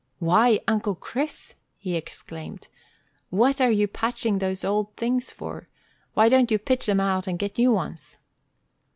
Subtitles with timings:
[0.17, 2.69] "Why, Uncle Chris!" he exclaimed.
[3.29, 5.67] "What are you patching those old things for?
[6.15, 8.17] Why don't you pitch 'em out and get new ones?"